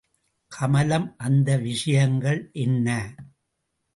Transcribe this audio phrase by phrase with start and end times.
[0.51, 2.87] கமலம் அந்த விஷயங்கள் என்ன?